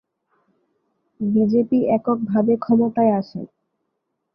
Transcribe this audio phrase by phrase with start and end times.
[1.19, 3.45] BJP এককভাবে ক্ষমতায় আসেন।